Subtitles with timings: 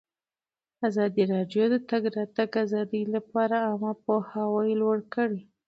[0.87, 5.41] ازادي راډیو د د تګ راتګ ازادي لپاره عامه پوهاوي لوړ کړی.